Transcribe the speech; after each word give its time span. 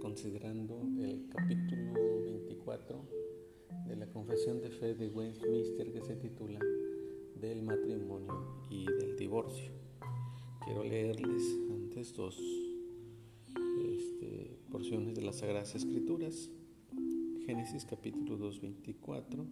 considerando 0.00 0.80
el 1.00 1.28
capítulo 1.28 1.92
24 2.24 3.04
de 3.86 3.96
la 3.96 4.06
Confesión 4.06 4.62
de 4.62 4.70
Fe 4.70 4.94
de 4.94 5.08
Westminster 5.08 5.92
que 5.92 6.00
se 6.00 6.16
titula 6.16 6.58
Del 7.38 7.62
matrimonio 7.62 8.62
y 8.70 8.86
del 8.86 9.16
divorcio. 9.16 9.70
Quiero 10.64 10.82
leerles 10.82 11.42
antes 11.70 12.14
dos 12.14 12.40
este, 13.84 14.56
porciones 14.70 15.14
de 15.14 15.22
las 15.22 15.36
Sagradas 15.36 15.74
Escrituras. 15.74 16.48
Génesis 17.44 17.84
capítulo 17.84 18.38
2, 18.38 18.62
24, 18.62 19.46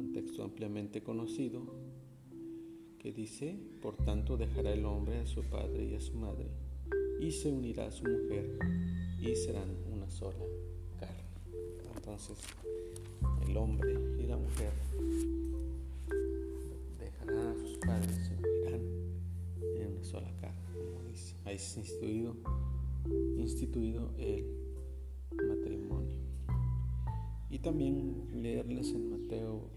un 0.00 0.12
texto 0.12 0.42
ampliamente 0.42 1.04
conocido 1.04 1.62
que 2.98 3.12
dice, 3.12 3.60
por 3.80 3.96
tanto 3.96 4.36
dejará 4.36 4.72
el 4.72 4.84
hombre 4.84 5.18
a 5.18 5.26
su 5.26 5.42
padre 5.42 5.86
y 5.86 5.94
a 5.94 6.00
su 6.00 6.14
madre 6.14 6.67
y 7.20 7.30
se 7.30 7.50
unirá 7.50 7.86
a 7.86 7.90
su 7.90 8.04
mujer 8.04 8.58
y 9.20 9.34
serán 9.34 9.68
una 9.92 10.08
sola 10.10 10.44
carne. 10.98 11.22
Entonces, 11.96 12.38
el 13.46 13.56
hombre 13.56 13.94
y 14.18 14.26
la 14.26 14.36
mujer 14.36 14.72
dejarán 16.98 17.48
a 17.48 17.54
sus 17.54 17.78
padres 17.78 18.10
y 18.10 18.24
se 18.24 18.34
unirán 18.34 18.80
en 19.76 19.92
una 19.92 20.04
sola 20.04 20.30
carne, 20.40 20.60
como 20.72 21.08
dice. 21.10 21.34
Ahí 21.44 21.56
es 21.56 21.76
instituido, 21.76 22.36
instituido 23.36 24.10
el 24.18 24.44
matrimonio. 25.48 26.16
Y 27.50 27.58
también 27.58 28.28
leerles 28.34 28.92
en 28.92 29.10
Mateo 29.10 29.70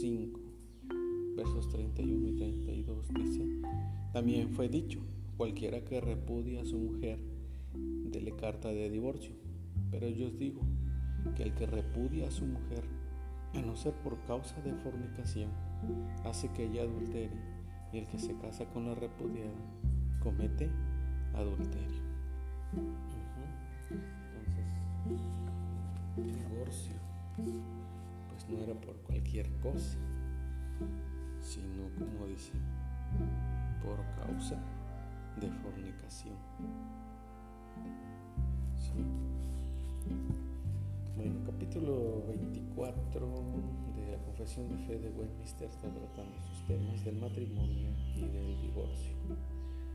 5, 0.00 0.40
versos 1.36 1.68
31 1.68 2.28
y 2.28 2.32
32, 2.32 3.08
dice, 3.14 3.44
también 4.12 4.50
fue 4.50 4.68
dicho, 4.68 5.00
Cualquiera 5.38 5.84
que 5.84 6.00
repudia 6.00 6.62
a 6.62 6.64
su 6.64 6.76
mujer, 6.76 7.20
dele 7.72 8.34
carta 8.34 8.70
de 8.70 8.90
divorcio. 8.90 9.36
Pero 9.88 10.08
yo 10.08 10.26
os 10.26 10.36
digo 10.36 10.62
que 11.36 11.44
el 11.44 11.54
que 11.54 11.64
repudia 11.64 12.26
a 12.26 12.32
su 12.32 12.44
mujer, 12.44 12.82
a 13.54 13.60
no 13.60 13.76
ser 13.76 13.92
por 14.02 14.20
causa 14.24 14.60
de 14.62 14.74
fornicación, 14.74 15.52
hace 16.24 16.50
que 16.50 16.64
ella 16.64 16.82
adultere, 16.82 17.30
y 17.92 17.98
el 17.98 18.08
que 18.08 18.18
se 18.18 18.36
casa 18.38 18.64
con 18.66 18.86
la 18.86 18.96
repudiada 18.96 19.54
comete 20.20 20.68
adulterio. 21.34 22.02
Entonces, 22.72 23.60
divorcio, 26.16 26.96
pues 28.28 28.48
no 28.48 28.58
era 28.58 28.74
por 28.74 28.96
cualquier 29.02 29.48
cosa, 29.60 29.98
sino 31.40 31.88
como 31.96 32.26
dice, 32.26 32.54
por 33.84 34.04
causa 34.26 34.60
de 35.40 35.50
fornicación. 35.62 36.34
Bueno, 41.16 41.34
capítulo 41.46 42.24
24 42.26 43.26
de 43.96 44.12
la 44.12 44.18
Confesión 44.24 44.68
de 44.68 44.76
Fe 44.86 44.98
de 44.98 45.10
Westminster 45.10 45.68
está 45.68 45.88
tratando 45.88 46.40
sus 46.42 46.66
temas 46.66 47.04
del 47.04 47.16
matrimonio 47.16 47.90
y 48.16 48.22
del 48.22 48.60
divorcio. 48.62 49.14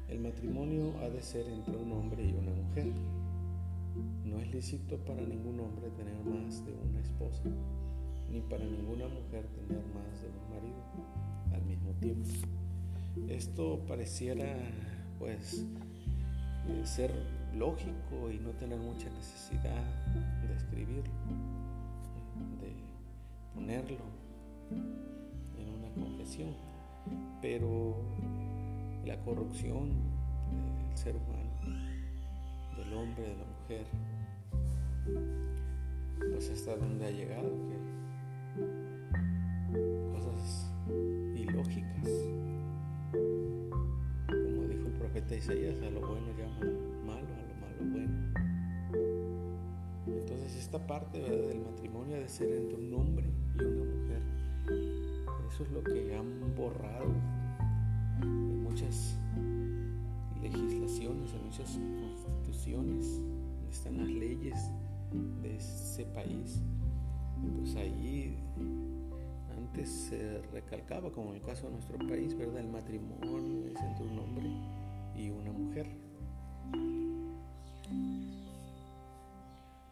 El 0.08 0.20
matrimonio 0.20 0.94
ha 1.02 1.10
de 1.10 1.22
ser 1.22 1.48
entre 1.48 1.76
un 1.76 1.92
hombre 1.92 2.24
y 2.24 2.34
una 2.34 2.52
mujer. 2.52 2.94
No 4.24 4.40
es 4.40 4.54
lícito 4.54 4.98
para 5.00 5.22
ningún 5.22 5.60
hombre 5.60 5.90
tener 5.92 6.24
más 6.24 6.66
de 6.66 6.74
una 6.74 7.02
esposa, 7.02 7.44
ni 8.32 8.40
para 8.42 8.64
ninguna 8.64 9.08
mujer 9.10 9.48
tener 9.48 9.84
más 9.88 10.22
de 10.22 10.30
un 10.30 10.50
marido 10.50 10.84
al 11.54 11.64
mismo 11.66 11.92
tiempo. 12.00 12.30
Esto 13.28 13.84
pareciera 13.88 14.58
pues 15.24 15.66
eh, 16.68 16.82
ser 16.84 17.10
lógico 17.56 18.30
y 18.30 18.40
no 18.40 18.50
tener 18.52 18.78
mucha 18.78 19.10
necesidad 19.10 19.82
de 20.46 20.54
escribirlo, 20.54 21.14
de 22.60 22.74
ponerlo 23.56 24.04
en 24.70 25.70
una 25.70 25.90
confesión. 25.94 26.50
Pero 27.42 27.96
la 29.06 29.18
corrupción 29.24 29.92
del 30.52 30.98
ser 30.98 31.16
humano, 31.16 31.52
del 32.76 32.94
hombre, 32.94 33.24
de 33.24 33.38
la 33.38 33.46
mujer, 33.46 33.86
pues 36.34 36.50
hasta 36.50 36.76
donde 36.76 37.06
ha 37.06 37.12
llegado 37.12 37.50
que 37.70 37.78
cosas 40.12 40.70
ilógicas 41.34 42.10
profeta 45.04 45.36
Isaías, 45.36 45.76
a 45.82 45.90
lo 45.90 46.00
bueno 46.00 46.28
llama 46.38 46.60
malo, 47.06 47.28
a 47.28 47.44
lo 47.44 47.56
malo 47.60 47.76
bueno. 47.92 48.34
Entonces 50.08 50.56
esta 50.56 50.88
parte 50.88 51.20
del 51.20 51.60
matrimonio 51.60 52.16
ha 52.16 52.20
de 52.20 52.30
ser 52.30 52.50
entre 52.50 52.78
un 52.78 52.94
hombre 52.94 53.30
y 53.60 53.64
una 53.66 53.84
mujer. 53.84 54.22
Eso 55.50 55.64
es 55.64 55.72
lo 55.72 55.84
que 55.84 56.16
han 56.16 56.56
borrado 56.56 57.14
en 58.22 58.64
muchas 58.64 59.18
legislaciones, 60.42 61.34
en 61.34 61.46
muchas 61.48 61.78
constituciones, 62.24 63.20
donde 63.58 63.72
están 63.72 63.98
las 63.98 64.08
leyes 64.08 64.72
de 65.42 65.58
ese 65.58 66.06
país. 66.06 66.62
Pues 67.60 67.76
ahí 67.76 68.38
antes 69.58 69.90
se 69.90 70.42
recalcaba, 70.54 71.12
como 71.12 71.32
en 71.32 71.36
el 71.36 71.42
caso 71.42 71.68
de 71.68 71.74
nuestro 71.74 71.98
país, 72.08 72.38
¿verdad? 72.38 72.62
El 72.62 72.70
matrimonio 72.70 73.68
es 73.68 73.82
entre 73.82 74.06
un 74.06 74.18
hombre 74.18 74.50
y 75.16 75.30
una 75.30 75.52
mujer. 75.52 75.88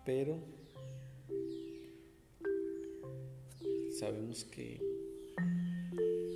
Pero 0.06 0.38
sabemos 4.00 4.44
que 4.46 4.82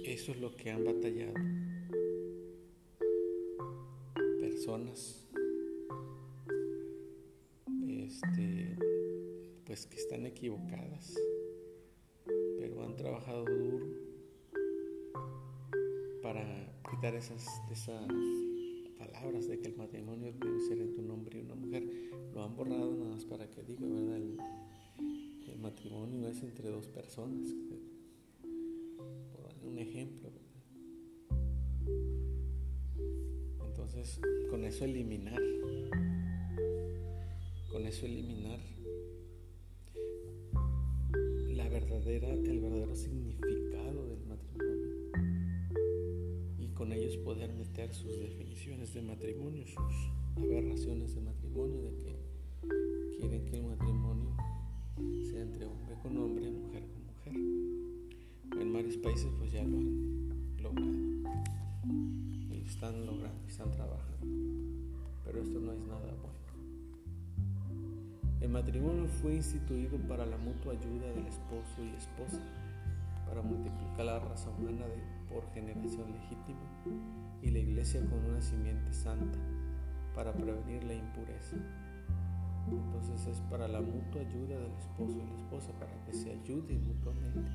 eso 0.05 0.31
es 0.31 0.39
lo 0.39 0.55
que 0.55 0.69
han 0.69 0.85
batallado 0.85 1.33
personas 4.39 5.25
este, 7.87 8.77
pues 9.65 9.87
que 9.87 9.97
están 9.97 10.25
equivocadas, 10.25 11.15
pero 12.59 12.83
han 12.83 12.95
trabajado 12.95 13.45
duro 13.45 13.79
para 16.21 16.71
quitar 16.89 17.15
esas, 17.15 17.45
esas 17.71 18.07
palabras 19.25 19.47
de 19.47 19.59
que 19.59 19.69
el 19.69 19.75
matrimonio 19.75 20.31
debe 20.39 20.59
ser 20.61 20.79
entre 20.79 21.03
un 21.03 21.09
hombre 21.09 21.39
y 21.39 21.41
una 21.41 21.55
mujer. 21.55 21.83
Lo 22.31 22.43
han 22.43 22.55
borrado 22.55 22.93
nada 22.93 23.15
más 23.15 23.25
para 23.25 23.49
que 23.49 23.63
diga, 23.63 23.87
¿verdad? 23.87 24.17
El, 24.17 24.37
matrimonio 25.59 26.27
es 26.27 26.43
entre 26.43 26.69
dos 26.69 26.87
personas. 26.87 27.47
Por 29.31 29.43
darle 29.43 29.67
un 29.67 29.79
ejemplo. 29.79 30.29
Entonces, 33.65 34.19
con 34.51 34.63
eso 34.63 34.85
eliminar, 34.85 35.41
con 37.71 37.87
eso 37.87 38.05
eliminar 38.05 38.59
la 41.49 41.67
verdadera, 41.67 42.31
el 42.31 42.59
verdadero 42.59 42.95
significado 42.95 44.07
del 44.07 44.14
poder 47.17 47.53
meter 47.53 47.93
sus 47.93 48.19
definiciones 48.19 48.93
de 48.93 49.01
matrimonio, 49.01 49.65
sus 49.65 50.11
aberraciones 50.37 51.15
de 51.15 51.21
matrimonio, 51.21 51.81
de 51.81 51.95
que 51.95 52.15
quieren 53.17 53.45
que 53.45 53.57
el 53.57 53.63
matrimonio 53.63 54.35
sea 55.29 55.41
entre 55.41 55.65
hombre 55.65 55.95
con 56.01 56.17
hombre, 56.17 56.51
mujer 56.51 56.83
con 56.87 57.05
mujer. 57.05 58.61
En 58.61 58.73
varios 58.73 58.97
países 58.97 59.27
pues 59.37 59.51
ya 59.51 59.63
lo 59.63 59.77
han 59.77 60.29
logrado 60.61 60.95
y 62.51 62.63
están 62.65 63.05
logrando, 63.05 63.47
están 63.47 63.71
trabajando, 63.71 64.27
pero 65.23 65.41
esto 65.41 65.59
no 65.59 65.71
es 65.73 65.79
nada 65.79 66.13
bueno. 66.21 66.35
El 68.41 68.49
matrimonio 68.49 69.07
fue 69.07 69.35
instituido 69.35 69.97
para 70.07 70.25
la 70.25 70.37
mutua 70.37 70.73
ayuda 70.73 71.07
del 71.13 71.25
esposo 71.27 71.83
y 71.83 71.95
esposa 71.97 72.41
para 73.27 73.41
multiplicar 73.41 74.05
la 74.05 74.19
raza 74.19 74.49
humana 74.51 74.85
de, 74.85 75.14
por 75.35 75.51
generación 75.51 76.13
legítima 76.13 76.65
y 77.41 77.51
la 77.51 77.59
iglesia 77.59 77.99
con 78.09 78.23
una 78.23 78.41
simiente 78.41 78.93
santa 78.93 79.37
para 80.15 80.31
prevenir 80.31 80.85
la 80.85 80.93
impureza. 80.93 81.57
Entonces 82.71 83.27
es 83.27 83.41
para 83.41 83.67
la 83.67 83.81
mutua 83.81 84.21
ayuda 84.21 84.57
del 84.57 84.71
esposo 84.71 85.19
y 85.19 85.27
la 85.27 85.35
esposa, 85.35 85.73
para 85.77 85.91
que 86.05 86.13
se 86.13 86.31
ayuden 86.31 86.87
mutuamente, 86.87 87.51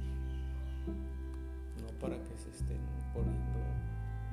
no 1.80 1.98
para 1.98 2.22
que 2.22 2.36
se 2.36 2.50
estén 2.50 2.82
poniendo 3.14 3.58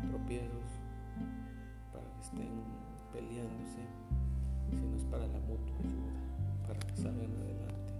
tropiezos, 0.10 0.82
para 1.94 2.12
que 2.16 2.20
estén 2.20 2.52
peleándose, 3.14 3.80
sino 4.70 4.94
es 4.98 5.06
para 5.06 5.26
la 5.26 5.40
mutua 5.40 5.78
ayuda, 5.80 6.68
para 6.68 6.80
que 6.80 6.98
salgan 6.98 7.32
adelante 7.38 7.94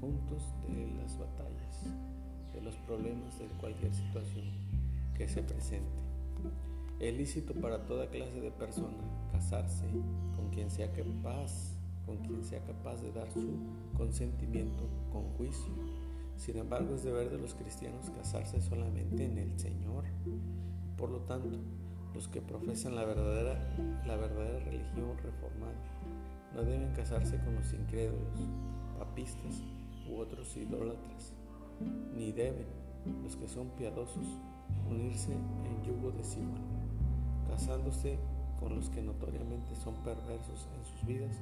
juntos 0.00 0.54
de 0.66 0.90
las 0.96 1.18
batallas 1.18 1.84
de 2.54 2.62
los 2.62 2.74
problemas 2.78 3.38
de 3.38 3.46
cualquier 3.60 3.94
situación 3.94 4.77
que 5.18 5.28
se 5.28 5.42
presente. 5.42 6.00
Es 7.00 7.14
lícito 7.14 7.52
para 7.54 7.84
toda 7.84 8.08
clase 8.08 8.40
de 8.40 8.52
persona 8.52 8.96
casarse 9.32 9.84
con 10.36 10.48
quien 10.50 10.70
sea 10.70 10.90
capaz 10.92 11.76
con 12.06 12.16
quien 12.18 12.42
sea 12.42 12.60
capaz 12.64 13.02
de 13.02 13.12
dar 13.12 13.30
su 13.30 13.58
consentimiento 13.94 14.88
con 15.12 15.24
juicio. 15.34 15.74
Sin 16.36 16.56
embargo, 16.56 16.94
es 16.94 17.04
deber 17.04 17.28
de 17.28 17.36
los 17.36 17.54
cristianos 17.54 18.08
casarse 18.10 18.62
solamente 18.62 19.26
en 19.26 19.36
el 19.36 19.58
Señor. 19.58 20.04
Por 20.96 21.10
lo 21.10 21.20
tanto, 21.20 21.58
los 22.14 22.26
que 22.28 22.40
profesan 22.40 22.94
la 22.94 23.04
verdadera, 23.04 23.76
la 24.06 24.16
verdadera 24.16 24.58
religión 24.60 25.18
reformada 25.18 25.74
no 26.54 26.62
deben 26.62 26.94
casarse 26.94 27.36
con 27.44 27.56
los 27.56 27.74
incrédulos, 27.74 28.40
papistas 28.98 29.62
u 30.08 30.16
otros 30.16 30.56
idólatras, 30.56 31.34
ni 32.14 32.32
deben 32.32 32.66
los 33.22 33.36
que 33.36 33.48
son 33.48 33.68
piadosos 33.76 34.24
unirse 34.88 35.32
en 35.32 35.82
yugo 35.84 36.10
desigual, 36.12 36.60
casándose 37.48 38.18
con 38.58 38.74
los 38.74 38.90
que 38.90 39.02
notoriamente 39.02 39.74
son 39.76 39.94
perversos 40.02 40.68
en 40.76 40.84
sus 40.84 41.06
vidas 41.06 41.36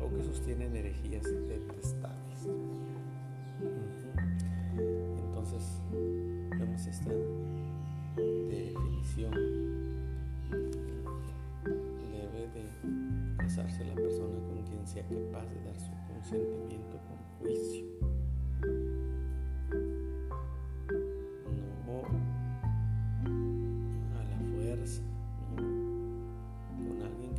o 0.00 0.08
que 0.14 0.22
sostienen 0.22 0.76
herejías 0.76 1.24
detestables. 1.24 2.48
Entonces, 5.18 5.80
vemos 6.58 6.86
esta 6.86 7.10
definición. 8.48 9.32
Debe 12.12 12.48
de 12.48 13.36
casarse 13.38 13.84
la 13.84 13.94
persona 13.94 14.38
con 14.48 14.62
quien 14.64 14.86
sea 14.86 15.02
capaz 15.04 15.46
de 15.46 15.64
dar 15.64 15.78
su 15.78 15.92
consentimiento 16.12 16.98
con 17.08 17.16
juicio. 17.40 17.81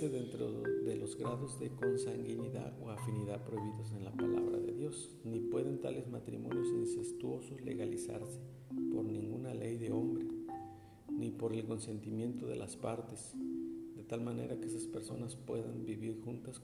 contraerse 0.00 0.08
dentro 0.08 0.62
de 0.84 0.96
los 0.96 1.16
grados 1.16 1.58
de 1.58 1.70
consanguinidad 1.70 2.74
o 2.80 2.90
afinidad 2.90 3.44
prohibidos 3.44 3.92
en 3.92 4.04
la 4.04 4.12
palabra 4.12 4.58
de 4.58 4.72
Dios, 4.72 5.16
ni 5.24 5.40
pueden 5.40 5.80
tales 5.80 6.08
matrimonios 6.08 6.68
incestuosos 6.68 7.60
legalizarse 7.62 8.40
por 8.92 9.04
ninguna 9.04 9.52
ley 9.52 9.76
de 9.76 9.92
hombre, 9.92 10.26
ni 11.10 11.30
por 11.30 11.52
el 11.52 11.64
consentimiento 11.64 12.46
de 12.46 12.56
las 12.56 12.76
partes, 12.76 13.34
de 13.96 14.02
tal 14.04 14.22
manera 14.22 14.58
que 14.58 14.66
esas 14.66 14.86
personas 14.86 15.36
puedan 15.36 15.84
vivir 15.84 16.20
juntas 16.24 16.60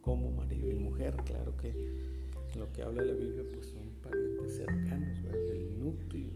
como 0.00 0.30
marido 0.32 0.70
y 0.70 0.74
mujer. 0.74 1.16
Claro 1.24 1.56
que 1.56 1.72
lo 2.56 2.72
que 2.72 2.82
habla 2.82 3.02
la 3.02 3.14
Biblia 3.14 3.44
pues 3.52 3.66
son 3.66 3.90
parientes 4.02 4.56
cercanos, 4.56 5.22
del 5.22 5.78
núcleo 5.78 6.32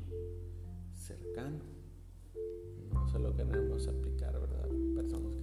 cercano. 0.94 1.58
No 2.92 3.08
se 3.08 3.18
lo 3.18 3.34
queremos 3.34 3.88
aplicar, 3.88 4.32
¿verdad? 4.40 4.68
personas 4.94 5.39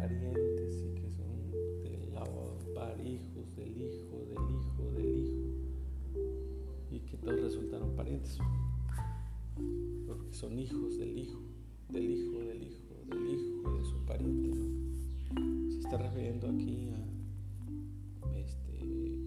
parientes 0.00 0.82
y 0.82 0.94
que 0.94 1.10
son 1.10 1.50
del 1.82 2.08
par 2.74 2.98
hijos 3.06 3.54
del 3.54 3.76
hijo, 3.76 4.16
del 4.28 4.56
hijo, 4.56 4.92
del 4.92 5.18
hijo, 5.18 5.42
y 6.90 7.00
que 7.00 7.16
todos 7.18 7.40
resultaron 7.42 7.94
parientes, 7.94 8.38
porque 10.06 10.32
son 10.32 10.58
hijos 10.58 10.96
del 10.96 11.18
hijo, 11.18 11.40
del 11.90 12.10
hijo, 12.10 12.38
del 12.40 12.62
hijo, 12.62 12.94
del 13.08 13.26
hijo 13.28 13.76
de 13.76 13.84
su 13.84 14.06
pariente. 14.06 14.56
Se 15.70 15.78
está 15.80 15.98
refiriendo 15.98 16.48
aquí 16.48 16.92
a 18.22 18.38
este, 18.38 19.18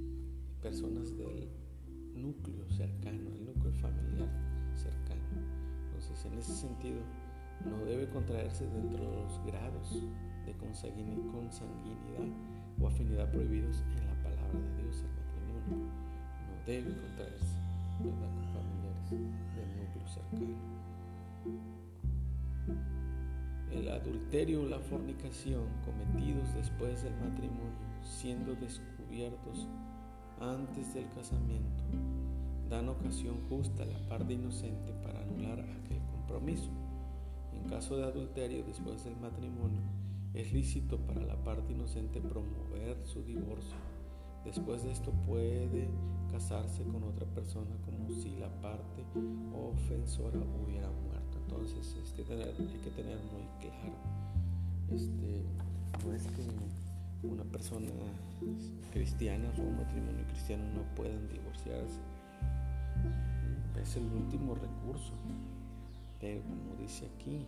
personas 0.60 1.16
del 1.16 1.50
núcleo 2.16 2.68
cercano, 2.72 3.30
el 3.36 3.46
núcleo 3.46 3.74
familiar 3.74 4.30
cercano. 4.76 5.22
Entonces, 5.86 6.26
en 6.26 6.34
ese 6.40 6.54
sentido, 6.56 7.02
no 7.64 7.86
debe 7.86 8.10
contraerse 8.10 8.66
dentro 8.66 9.12
de 9.12 9.22
los 9.22 9.46
grados 9.46 10.04
de 10.46 10.54
consanguinidad 10.54 12.28
o 12.82 12.88
afinidad 12.88 13.30
prohibidos 13.32 13.84
en 13.98 14.08
la 14.08 14.16
palabra 14.24 14.60
de 14.60 14.84
Dios 14.84 15.04
el 15.04 15.10
matrimonio. 15.10 15.90
No 16.48 16.66
debe 16.66 16.96
contraerse 16.98 17.58
¿verdad? 18.00 18.30
con 18.34 18.46
familiares 18.54 19.10
del 19.10 19.70
núcleo 19.78 20.08
cercano. 20.08 20.58
El 23.72 23.90
adulterio 23.90 24.62
o 24.62 24.66
la 24.66 24.80
fornicación 24.80 25.64
cometidos 25.84 26.54
después 26.54 27.04
del 27.04 27.16
matrimonio, 27.16 27.74
siendo 28.02 28.56
descubiertos 28.56 29.68
antes 30.40 30.94
del 30.94 31.10
casamiento, 31.10 31.84
dan 32.70 32.90
ocasión 32.90 33.36
justa 33.50 33.84
a 33.84 33.88
la 33.88 34.00
parte 34.08 34.34
inocente 34.34 34.94
para 35.04 35.22
anular 35.22 35.60
aquel 35.60 36.02
compromiso 36.12 36.70
en 37.56 37.70
caso 37.70 37.98
de 37.98 38.04
adulterio 38.04 38.64
después 38.64 39.04
del 39.04 39.16
matrimonio, 39.18 39.82
es 40.34 40.52
lícito 40.52 40.98
para 40.98 41.22
la 41.22 41.36
parte 41.44 41.74
inocente 41.74 42.20
promover 42.20 42.98
su 43.06 43.24
divorcio. 43.24 43.78
Después 44.44 44.84
de 44.84 44.92
esto 44.92 45.12
puede 45.26 45.88
casarse 46.32 46.84
con 46.84 47.04
otra 47.04 47.26
persona 47.28 47.76
como 47.86 48.10
si 48.10 48.36
la 48.38 48.50
parte 48.62 49.04
ofensora 49.54 50.40
hubiera 50.64 50.90
muerto. 50.90 51.38
Entonces 51.44 51.96
es 52.04 52.12
que 52.12 52.24
tener, 52.24 52.48
hay 52.48 52.80
que 52.84 52.90
tener 52.90 53.18
muy 53.32 53.48
claro, 53.60 53.96
este, 54.92 55.44
no 56.06 56.14
es 56.14 56.24
que 56.24 57.28
una 57.28 57.44
persona 57.44 57.92
cristiana 58.92 59.54
o 59.58 59.62
un 59.62 59.78
matrimonio 59.78 60.26
cristiano 60.28 60.64
no 60.74 60.96
puedan 60.96 61.30
divorciarse. 61.30 62.00
Es 63.82 63.96
el 63.98 64.06
último 64.06 64.56
recurso 64.56 65.14
como 66.42 66.76
dice 66.80 67.06
aquí, 67.16 67.46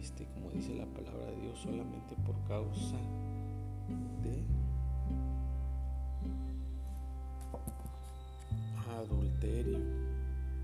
este, 0.00 0.26
como 0.34 0.50
dice 0.50 0.74
la 0.74 0.86
palabra 0.86 1.26
de 1.26 1.40
Dios, 1.40 1.58
solamente 1.58 2.14
por 2.24 2.34
causa 2.48 2.96
de 4.22 4.42
adulterio 8.98 9.78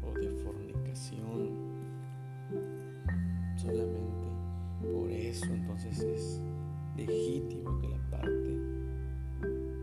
o 0.03 0.13
de 0.19 0.31
fornicación. 0.43 1.69
Solamente 3.57 4.29
por 4.93 5.11
eso 5.11 5.47
entonces 5.47 6.01
es 6.01 6.41
legítimo 6.97 7.79
que 7.81 7.89
la 7.89 8.11
parte 8.11 8.59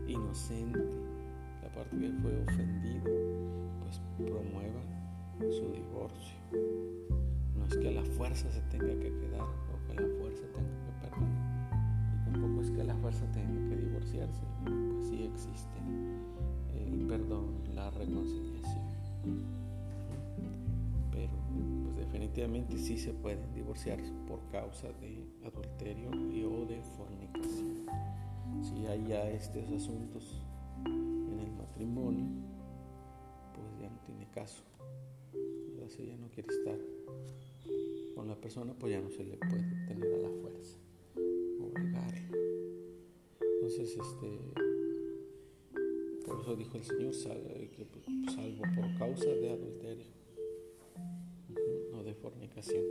inocente, 0.06 0.80
la 1.62 1.68
parte 1.72 1.96
que 1.98 2.10
fue 2.22 2.42
ofendida, 2.42 3.10
pues 3.80 4.00
promueva 4.16 4.82
su 5.38 5.70
divorcio 5.72 7.05
que 7.86 7.92
la 7.92 8.02
fuerza 8.02 8.50
se 8.50 8.60
tenga 8.62 8.98
que 8.98 9.12
quedar 9.16 9.42
o 9.42 9.86
que 9.86 9.94
la 9.94 10.08
fuerza 10.18 10.42
tenga 10.52 10.76
que 10.82 10.92
perder. 11.02 11.28
Y 12.26 12.32
tampoco 12.32 12.62
es 12.62 12.70
que 12.72 12.82
la 12.82 12.96
fuerza 12.96 13.30
tenga 13.30 13.68
que 13.68 13.76
divorciarse. 13.76 14.42
Pues 14.64 15.06
sí 15.06 15.30
existe 15.32 15.78
el 16.74 17.06
perdón, 17.06 17.62
la 17.76 17.88
reconciliación. 17.90 18.84
Pero 21.12 21.32
pues 21.84 21.96
definitivamente 21.96 22.76
sí 22.76 22.98
se 22.98 23.12
pueden 23.12 23.54
divorciar 23.54 24.00
por 24.26 24.40
causa 24.50 24.88
de 25.00 25.24
adulterio 25.44 26.10
y 26.32 26.42
o 26.42 26.66
de 26.66 26.82
fornicación. 26.96 27.86
Si 28.62 28.84
hay 28.88 29.06
ya 29.06 29.30
estos 29.30 29.70
asuntos 29.70 30.42
en 30.86 31.38
el 31.38 31.52
matrimonio, 31.52 32.26
pues 33.54 33.80
ya 33.80 33.88
no 33.88 33.98
tiene 34.00 34.26
caso. 34.32 34.64
Ya 35.86 36.16
no 36.16 36.28
quiere 36.30 36.52
estar 36.52 36.78
con 38.16 38.26
la 38.26 38.34
persona, 38.34 38.74
pues 38.76 38.92
ya 38.92 39.00
no 39.00 39.08
se 39.08 39.22
le 39.22 39.36
puede 39.36 39.62
tener 39.86 40.14
a 40.14 40.18
la 40.18 40.30
fuerza, 40.30 40.76
obligarlo. 41.60 42.36
Entonces, 43.40 43.96
este, 43.96 44.40
por 46.26 46.40
eso 46.40 46.56
dijo 46.56 46.76
el 46.76 46.84
Señor, 46.84 47.12
que 47.70 47.86
pues, 47.86 48.34
salvo 48.34 48.62
por 48.74 48.98
causa 48.98 49.26
de 49.26 49.50
adulterio, 49.50 50.06
no 51.92 52.02
de 52.02 52.14
fornicación. 52.14 52.84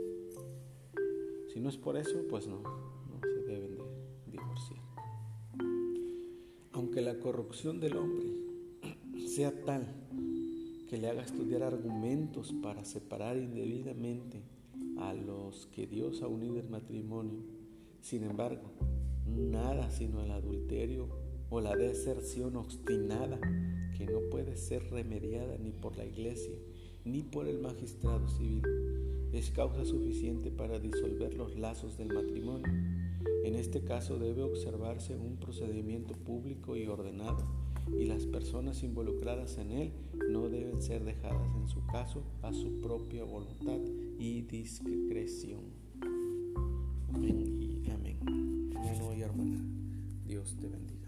Si 1.52 1.60
no 1.60 1.68
es 1.68 1.76
por 1.76 1.98
eso, 1.98 2.24
pues 2.30 2.46
no, 2.46 2.62
no 2.62 3.20
se 3.20 3.42
deben 3.42 3.76
de 3.76 3.84
divorciar. 4.26 4.80
Aunque 6.72 7.02
la 7.02 7.18
corrupción 7.20 7.78
del 7.78 7.98
hombre 7.98 8.26
sea 9.28 9.52
tal 9.64 10.05
que 10.88 10.98
le 10.98 11.08
haga 11.08 11.22
estudiar 11.22 11.62
argumentos 11.62 12.54
para 12.62 12.84
separar 12.84 13.36
indebidamente 13.36 14.42
a 14.98 15.14
los 15.14 15.66
que 15.66 15.86
Dios 15.86 16.22
ha 16.22 16.28
unido 16.28 16.58
en 16.58 16.70
matrimonio. 16.70 17.40
Sin 18.00 18.24
embargo, 18.24 18.70
nada 19.26 19.90
sino 19.90 20.22
el 20.22 20.30
adulterio 20.30 21.08
o 21.50 21.60
la 21.60 21.74
deserción 21.76 22.56
obstinada 22.56 23.40
que 23.96 24.06
no 24.06 24.20
puede 24.30 24.56
ser 24.56 24.90
remediada 24.90 25.56
ni 25.58 25.72
por 25.72 25.96
la 25.96 26.04
iglesia 26.04 26.54
ni 27.04 27.22
por 27.22 27.46
el 27.46 27.60
magistrado 27.60 28.28
civil 28.28 28.62
es 29.32 29.50
causa 29.50 29.84
suficiente 29.84 30.50
para 30.50 30.78
disolver 30.78 31.34
los 31.34 31.56
lazos 31.56 31.96
del 31.98 32.08
matrimonio. 32.08 32.66
En 33.44 33.54
este 33.54 33.84
caso 33.84 34.18
debe 34.18 34.42
observarse 34.42 35.14
un 35.14 35.36
procedimiento 35.36 36.14
público 36.14 36.76
y 36.76 36.86
ordenado 36.86 37.44
y 37.94 38.04
las 38.04 38.26
personas 38.26 38.82
involucradas 38.82 39.58
en 39.58 39.70
él 39.70 39.92
no 40.30 40.48
deben 40.48 40.82
ser 40.82 41.04
dejadas 41.04 41.54
en 41.56 41.68
su 41.68 41.84
caso 41.86 42.22
a 42.42 42.52
su 42.52 42.80
propia 42.80 43.24
voluntad 43.24 43.80
y 44.18 44.42
discreción. 44.42 45.60
Amén 47.12 47.82
y 47.84 47.90
amén. 47.90 48.18
Hermano 48.74 49.14
y 49.14 49.22
hermana, 49.22 49.64
Dios 50.26 50.56
te 50.60 50.68
bendiga. 50.68 51.05